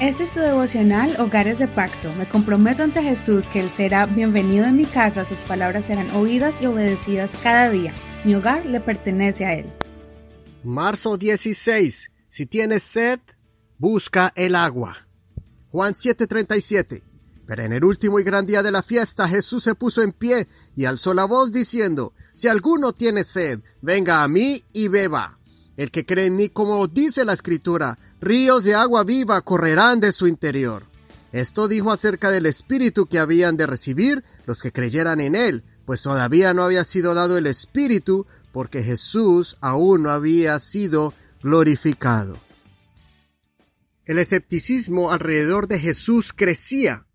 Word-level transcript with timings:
Este 0.00 0.24
es 0.24 0.32
tu 0.32 0.40
devocional 0.40 1.14
Hogares 1.20 1.60
de 1.60 1.68
Pacto. 1.68 2.12
Me 2.18 2.26
comprometo 2.26 2.82
ante 2.82 3.00
Jesús 3.00 3.46
que 3.46 3.60
Él 3.60 3.70
será 3.70 4.06
bienvenido 4.06 4.66
en 4.66 4.76
mi 4.76 4.86
casa, 4.86 5.24
sus 5.24 5.40
palabras 5.40 5.84
serán 5.84 6.10
oídas 6.10 6.60
y 6.60 6.66
obedecidas 6.66 7.36
cada 7.36 7.70
día. 7.70 7.94
Mi 8.24 8.34
hogar 8.34 8.66
le 8.66 8.80
pertenece 8.80 9.46
a 9.46 9.54
Él. 9.54 9.66
Marzo 10.64 11.16
16. 11.16 12.10
Si 12.28 12.46
tienes 12.46 12.82
sed, 12.82 13.20
busca 13.78 14.32
el 14.34 14.56
agua. 14.56 15.06
Juan 15.70 15.94
7:37. 15.94 17.04
Pero 17.46 17.62
en 17.62 17.72
el 17.72 17.84
último 17.84 18.18
y 18.18 18.24
gran 18.24 18.46
día 18.46 18.64
de 18.64 18.72
la 18.72 18.82
fiesta 18.82 19.28
Jesús 19.28 19.62
se 19.62 19.76
puso 19.76 20.02
en 20.02 20.10
pie 20.10 20.48
y 20.74 20.86
alzó 20.86 21.14
la 21.14 21.24
voz 21.24 21.52
diciendo, 21.52 22.14
Si 22.34 22.48
alguno 22.48 22.94
tiene 22.94 23.22
sed, 23.22 23.60
venga 23.80 24.24
a 24.24 24.28
mí 24.28 24.64
y 24.72 24.88
beba. 24.88 25.38
El 25.76 25.90
que 25.90 26.04
cree 26.04 26.26
en 26.26 26.36
mí, 26.36 26.48
como 26.48 26.86
dice 26.88 27.24
la 27.24 27.32
escritura, 27.32 27.98
ríos 28.24 28.64
de 28.64 28.74
agua 28.74 29.04
viva 29.04 29.40
correrán 29.42 30.00
de 30.00 30.12
su 30.12 30.26
interior. 30.26 30.84
Esto 31.32 31.68
dijo 31.68 31.92
acerca 31.92 32.30
del 32.30 32.46
Espíritu 32.46 33.06
que 33.06 33.18
habían 33.18 33.56
de 33.56 33.66
recibir 33.66 34.24
los 34.46 34.62
que 34.62 34.72
creyeran 34.72 35.20
en 35.20 35.34
Él, 35.34 35.64
pues 35.84 36.02
todavía 36.02 36.54
no 36.54 36.62
había 36.62 36.84
sido 36.84 37.14
dado 37.14 37.36
el 37.36 37.46
Espíritu, 37.46 38.26
porque 38.52 38.82
Jesús 38.82 39.56
aún 39.60 40.04
no 40.04 40.10
había 40.10 40.58
sido 40.58 41.12
glorificado. 41.42 42.38
El 44.04 44.18
escepticismo 44.18 45.10
alrededor 45.10 45.66
de 45.66 45.78
Jesús 45.78 46.32
crecía, 46.32 47.06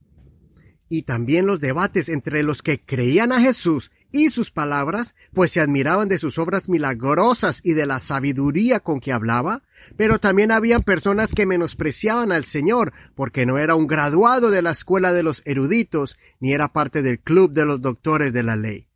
y 0.89 1.03
también 1.03 1.45
los 1.45 1.59
debates 1.59 2.09
entre 2.09 2.44
los 2.44 2.62
que 2.62 2.81
creían 2.84 3.31
a 3.31 3.41
Jesús 3.41 3.91
y 4.12 4.30
sus 4.30 4.52
palabras, 4.52 5.16
pues 5.34 5.52
se 5.52 5.59
admiraban 5.59 6.09
de 6.09 6.17
sus 6.17 6.38
obras 6.38 6.70
milagrosas 6.70 7.62
y 7.63 7.73
de 7.73 7.86
la 7.86 8.00
sabiduría 8.00 8.80
con 8.80 9.00
que 9.00 9.12
hablaba, 9.12 9.63
pero 9.98 10.20
también 10.20 10.52
habían 10.52 10.84
personas 10.84 11.34
que 11.34 11.45
menospreciaban 11.45 12.31
al 12.31 12.45
Señor, 12.45 12.94
porque 13.16 13.45
no 13.45 13.58
era 13.58 13.75
un 13.75 13.88
graduado 13.88 14.52
de 14.52 14.61
la 14.61 14.72
escuela 14.72 15.14
de 15.14 15.23
los 15.23 15.42
eruditos, 15.45 16.17
ni 16.39 16.53
era 16.53 16.73
parte 16.73 17.02
del 17.02 17.19
club 17.19 17.52
de 17.52 17.66
los 17.66 17.81
doctores 17.81 18.34
de 18.34 18.44
la 18.44 18.56
ley. 18.56 18.88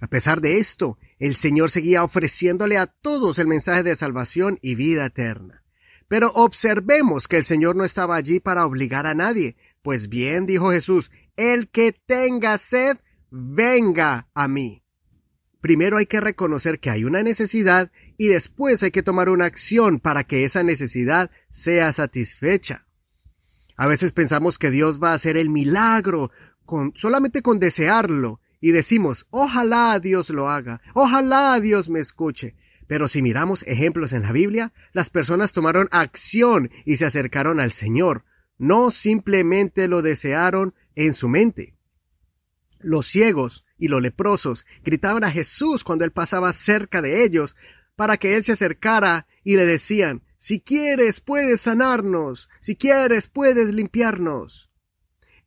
A 0.00 0.06
pesar 0.06 0.40
de 0.40 0.58
esto, 0.58 0.96
el 1.18 1.34
Señor 1.34 1.70
seguía 1.70 2.04
ofreciéndole 2.04 2.78
a 2.78 2.86
todos 2.86 3.38
el 3.38 3.48
mensaje 3.48 3.82
de 3.82 3.96
salvación 3.96 4.58
y 4.62 4.76
vida 4.76 5.06
eterna. 5.06 5.64
Pero 6.06 6.30
observemos 6.30 7.28
que 7.28 7.38
el 7.38 7.44
Señor 7.44 7.76
no 7.76 7.84
estaba 7.84 8.16
allí 8.16 8.40
para 8.40 8.64
obligar 8.64 9.06
a 9.06 9.14
nadie, 9.14 9.56
pues 9.82 10.08
bien 10.08 10.46
dijo 10.46 10.70
Jesús, 10.70 11.10
el 11.36 11.68
que 11.68 11.92
tenga 11.92 12.56
sed, 12.58 12.96
venga 13.30 14.28
a 14.34 14.48
mí. 14.48 14.82
Primero 15.60 15.96
hay 15.96 16.06
que 16.06 16.20
reconocer 16.20 16.78
que 16.78 16.90
hay 16.90 17.04
una 17.04 17.22
necesidad 17.22 17.90
y 18.16 18.28
después 18.28 18.82
hay 18.82 18.90
que 18.90 19.02
tomar 19.02 19.28
una 19.28 19.44
acción 19.44 19.98
para 19.98 20.24
que 20.24 20.44
esa 20.44 20.62
necesidad 20.62 21.30
sea 21.50 21.92
satisfecha. 21.92 22.86
A 23.76 23.86
veces 23.86 24.12
pensamos 24.12 24.58
que 24.58 24.70
Dios 24.70 25.02
va 25.02 25.10
a 25.10 25.14
hacer 25.14 25.36
el 25.36 25.50
milagro 25.50 26.30
con, 26.64 26.92
solamente 26.94 27.42
con 27.42 27.58
desearlo 27.58 28.40
y 28.60 28.70
decimos, 28.72 29.26
ojalá 29.30 29.98
Dios 30.00 30.30
lo 30.30 30.48
haga, 30.48 30.80
ojalá 30.94 31.58
Dios 31.60 31.88
me 31.88 32.00
escuche. 32.00 32.54
Pero 32.86 33.06
si 33.06 33.20
miramos 33.20 33.64
ejemplos 33.64 34.12
en 34.12 34.22
la 34.22 34.32
Biblia, 34.32 34.72
las 34.92 35.10
personas 35.10 35.52
tomaron 35.52 35.88
acción 35.90 36.70
y 36.84 36.96
se 36.96 37.04
acercaron 37.04 37.60
al 37.60 37.72
Señor, 37.72 38.24
no 38.56 38.90
simplemente 38.90 39.88
lo 39.88 40.02
desearon 40.02 40.74
en 40.94 41.14
su 41.14 41.28
mente. 41.28 41.77
Los 42.80 43.06
ciegos 43.06 43.64
y 43.78 43.88
los 43.88 44.02
leprosos 44.02 44.66
gritaban 44.84 45.24
a 45.24 45.30
Jesús 45.30 45.84
cuando 45.84 46.04
él 46.04 46.12
pasaba 46.12 46.52
cerca 46.52 47.02
de 47.02 47.24
ellos 47.24 47.56
para 47.96 48.16
que 48.16 48.36
él 48.36 48.44
se 48.44 48.52
acercara 48.52 49.26
y 49.42 49.56
le 49.56 49.66
decían, 49.66 50.22
si 50.38 50.60
quieres 50.60 51.20
puedes 51.20 51.62
sanarnos, 51.62 52.48
si 52.60 52.76
quieres 52.76 53.26
puedes 53.26 53.74
limpiarnos. 53.74 54.70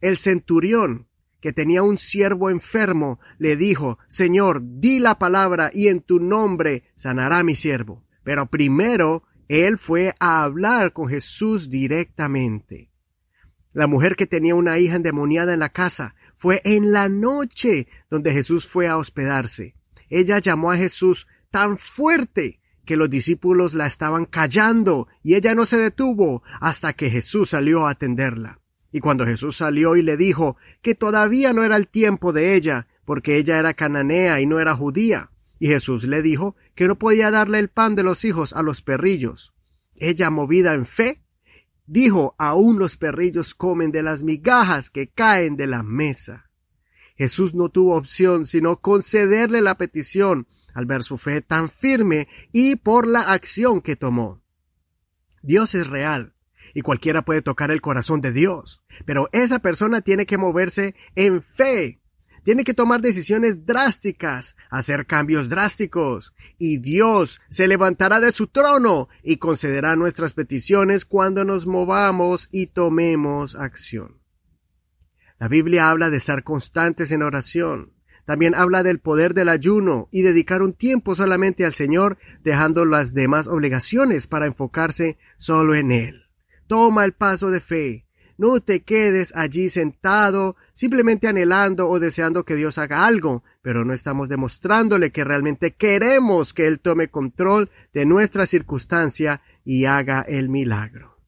El 0.02 0.18
centurión, 0.18 1.08
que 1.40 1.54
tenía 1.54 1.82
un 1.82 1.98
siervo 1.98 2.50
enfermo, 2.50 3.20
le 3.38 3.56
dijo, 3.56 3.98
Señor, 4.08 4.62
di 4.64 5.00
la 5.00 5.18
palabra 5.18 5.72
y 5.74 5.88
en 5.88 6.02
tu 6.02 6.20
nombre 6.20 6.84
sanará 6.96 7.42
mi 7.44 7.56
siervo. 7.56 8.04
Pero 8.24 8.48
primero 8.48 9.24
él 9.48 9.78
fue 9.78 10.14
a 10.20 10.44
hablar 10.44 10.94
con 10.94 11.10
Jesús 11.10 11.70
directamente. 11.70 12.92
La 13.74 13.88
mujer 13.88 14.16
que 14.16 14.28
tenía 14.28 14.56
una 14.56 14.78
hija 14.78 14.98
endemoniada 14.98 15.54
en 15.54 15.60
la 15.60 15.70
casa 15.70 16.16
fue 16.42 16.60
en 16.64 16.92
la 16.92 17.08
noche 17.08 17.88
donde 18.10 18.34
Jesús 18.34 18.66
fue 18.66 18.88
a 18.88 18.98
hospedarse. 18.98 19.76
Ella 20.10 20.40
llamó 20.40 20.72
a 20.72 20.76
Jesús 20.76 21.28
tan 21.52 21.78
fuerte 21.78 22.60
que 22.84 22.98
los 22.98 23.12
discípulos 23.12 23.76
la 23.76 23.86
estaban 23.86 24.26
callando 24.26 25.08
y 25.22 25.36
ella 25.36 25.54
no 25.54 25.68
se 25.68 25.78
detuvo 25.78 26.42
hasta 26.60 26.94
que 26.94 27.12
Jesús 27.12 27.50
salió 27.50 27.86
a 27.86 27.92
atenderla. 27.92 28.60
Y 28.92 29.02
cuando 29.02 29.24
Jesús 29.24 29.58
salió 29.58 29.96
y 29.96 30.02
le 30.02 30.18
dijo 30.18 30.58
que 30.82 30.96
todavía 30.96 31.54
no 31.54 31.64
era 31.64 31.78
el 31.78 31.88
tiempo 31.88 32.34
de 32.34 32.56
ella, 32.56 32.88
porque 33.06 33.38
ella 33.38 33.60
era 33.60 33.76
cananea 33.76 34.42
y 34.42 34.48
no 34.48 34.60
era 34.60 34.76
judía, 34.76 35.30
y 35.60 35.68
Jesús 35.68 36.06
le 36.06 36.24
dijo 36.24 36.56
que 36.74 36.88
no 36.88 36.98
podía 36.98 37.30
darle 37.30 37.60
el 37.60 37.70
pan 37.70 37.94
de 37.94 38.02
los 38.02 38.26
hijos 38.26 38.54
a 38.54 38.64
los 38.64 38.82
perrillos. 38.82 39.54
Ella, 39.96 40.32
movida 40.32 40.74
en 40.74 40.88
fe, 40.88 41.22
Dijo, 41.92 42.36
aún 42.38 42.80
los 42.80 42.96
perrillos 42.96 43.54
comen 43.54 43.92
de 43.92 44.02
las 44.02 44.24
migajas 44.24 44.90
que 44.90 45.10
caen 45.10 45.58
de 45.58 45.68
la 45.68 45.84
mesa. 45.84 46.50
Jesús 47.18 47.54
no 47.54 47.68
tuvo 47.68 47.98
opción 47.98 48.46
sino 48.46 48.78
concederle 48.78 49.60
la 49.60 49.76
petición 49.76 50.48
al 50.74 50.86
ver 50.86 51.04
su 51.04 51.18
fe 51.18 51.42
tan 51.42 51.70
firme 51.70 52.30
y 52.54 52.78
por 52.78 53.08
la 53.08 53.34
acción 53.34 53.82
que 53.82 53.98
tomó. 53.98 54.42
Dios 55.42 55.76
es 55.76 55.88
real 55.88 56.34
y 56.74 56.80
cualquiera 56.80 57.24
puede 57.24 57.42
tocar 57.42 57.72
el 57.72 57.82
corazón 57.82 58.22
de 58.22 58.32
Dios, 58.32 58.82
pero 59.04 59.28
esa 59.34 59.60
persona 59.60 60.00
tiene 60.00 60.26
que 60.26 60.38
moverse 60.38 60.96
en 61.16 61.44
fe 61.44 62.01
tiene 62.44 62.64
que 62.64 62.74
tomar 62.74 63.02
decisiones 63.02 63.66
drásticas, 63.66 64.56
hacer 64.70 65.06
cambios 65.06 65.50
drásticos, 65.50 66.34
y 66.58 66.78
Dios 66.78 67.40
se 67.50 67.68
levantará 67.68 68.20
de 68.20 68.32
su 68.32 68.48
trono 68.48 69.10
y 69.24 69.38
concederá 69.38 69.96
nuestras 69.96 70.34
peticiones 70.34 71.06
cuando 71.06 71.46
nos 71.46 71.68
movamos 71.68 72.50
y 72.52 72.68
tomemos 72.68 73.56
acción. 73.56 74.22
La 75.40 75.48
Biblia 75.48 75.90
habla 75.90 76.10
de 76.10 76.18
estar 76.18 76.44
constantes 76.44 77.12
en 77.12 77.24
oración. 77.24 77.94
También 78.26 78.54
habla 78.54 78.84
del 78.84 79.00
poder 79.00 79.34
del 79.34 79.50
ayuno 79.50 80.08
y 80.12 80.22
dedicar 80.22 80.62
un 80.62 80.74
tiempo 80.74 81.16
solamente 81.16 81.66
al 81.66 81.74
Señor, 81.74 82.20
dejando 82.44 82.86
las 82.86 83.14
demás 83.14 83.48
obligaciones 83.48 84.28
para 84.28 84.46
enfocarse 84.46 85.18
solo 85.38 85.74
en 85.74 85.92
Él. 85.92 86.26
Toma 86.68 87.06
el 87.06 87.14
paso 87.14 87.50
de 87.50 87.60
fe, 87.60 88.06
no 88.42 88.60
te 88.60 88.82
quedes 88.82 89.36
allí 89.36 89.70
sentado, 89.70 90.56
simplemente 90.74 91.28
anhelando 91.28 91.88
o 91.88 92.00
deseando 92.00 92.44
que 92.44 92.56
Dios 92.56 92.80
haga 92.80 93.06
algo, 93.06 93.44
pero 93.62 93.86
no 93.86 93.94
estamos 93.94 94.30
demostrándole 94.30 95.12
que 95.12 95.24
realmente 95.24 95.76
queremos 95.76 96.52
que 96.52 96.66
Él 96.66 96.80
tome 96.80 97.10
control 97.10 97.70
de 97.94 98.08
nuestra 98.08 98.48
circunstancia 98.48 99.42
y 99.64 99.86
haga 99.86 100.22
el 100.22 100.50
milagro. 100.50 101.20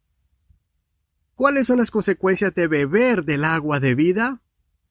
¿Cuáles 1.36 1.68
son 1.68 1.78
las 1.78 1.92
consecuencias 1.92 2.56
de 2.56 2.66
beber 2.66 3.26
del 3.26 3.46
agua 3.46 3.80
de 3.80 3.94
vida? 3.94 4.42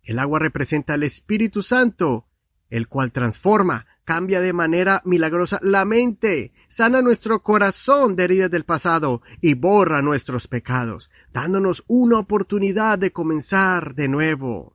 El 0.04 0.20
agua 0.20 0.38
representa 0.38 0.94
al 0.94 1.02
Espíritu 1.02 1.60
Santo, 1.60 2.28
el 2.72 2.88
cual 2.88 3.12
transforma, 3.12 3.86
cambia 4.02 4.40
de 4.40 4.54
manera 4.54 5.02
milagrosa 5.04 5.60
la 5.62 5.84
mente, 5.84 6.52
sana 6.68 7.02
nuestro 7.02 7.42
corazón 7.42 8.16
de 8.16 8.24
heridas 8.24 8.50
del 8.50 8.64
pasado 8.64 9.20
y 9.42 9.52
borra 9.52 10.00
nuestros 10.00 10.48
pecados, 10.48 11.10
dándonos 11.34 11.84
una 11.86 12.18
oportunidad 12.18 12.98
de 12.98 13.12
comenzar 13.12 13.94
de 13.94 14.08
nuevo. 14.08 14.74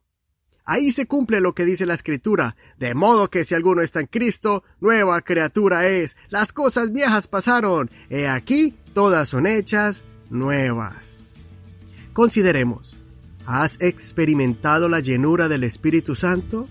Ahí 0.63 0.91
se 0.91 1.07
cumple 1.07 1.41
lo 1.41 1.55
que 1.55 1.65
dice 1.65 1.87
la 1.87 1.95
Escritura, 1.95 2.55
de 2.77 2.93
modo 2.93 3.31
que 3.31 3.45
si 3.45 3.55
alguno 3.55 3.81
está 3.81 3.99
en 3.99 4.07
Cristo, 4.07 4.63
nueva 4.79 5.19
criatura 5.21 5.87
es, 5.87 6.15
las 6.29 6.53
cosas 6.53 6.91
viejas 6.91 7.27
pasaron, 7.27 7.89
he 8.11 8.27
aquí 8.27 8.75
todas 8.93 9.29
son 9.29 9.47
hechas 9.47 10.03
nuevas. 10.29 11.51
Consideremos, 12.13 12.95
¿has 13.47 13.81
experimentado 13.81 14.87
la 14.87 14.99
llenura 14.99 15.47
del 15.47 15.63
Espíritu 15.63 16.13
Santo? 16.13 16.67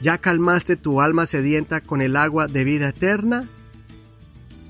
¿Ya 0.00 0.18
calmaste 0.18 0.76
tu 0.76 1.02
alma 1.02 1.26
sedienta 1.26 1.82
con 1.82 2.00
el 2.00 2.16
agua 2.16 2.48
de 2.48 2.64
vida 2.64 2.88
eterna? 2.88 3.46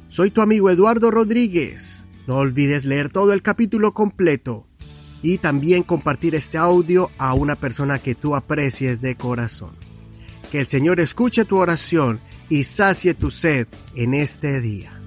Soy 0.08 0.30
tu 0.30 0.42
amigo 0.42 0.70
Eduardo 0.70 1.10
Rodríguez. 1.12 2.04
No 2.26 2.36
olvides 2.36 2.84
leer 2.84 3.10
todo 3.10 3.32
el 3.32 3.42
capítulo 3.42 3.94
completo 3.94 4.66
y 5.22 5.38
también 5.38 5.84
compartir 5.84 6.34
este 6.34 6.58
audio 6.58 7.10
a 7.16 7.34
una 7.34 7.56
persona 7.56 8.00
que 8.00 8.16
tú 8.16 8.34
aprecies 8.34 9.00
de 9.00 9.14
corazón. 9.14 9.70
Que 10.50 10.60
el 10.60 10.66
Señor 10.66 10.98
escuche 10.98 11.44
tu 11.44 11.58
oración 11.58 12.20
y 12.48 12.64
sacie 12.64 13.14
tu 13.14 13.30
sed 13.30 13.68
en 13.94 14.14
este 14.14 14.60
día. 14.60 14.99